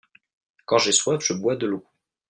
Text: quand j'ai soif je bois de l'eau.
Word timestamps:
quand 0.65 0.79
j'ai 0.79 0.93
soif 0.93 1.23
je 1.23 1.33
bois 1.33 1.55
de 1.55 1.67
l'eau. 1.67 1.85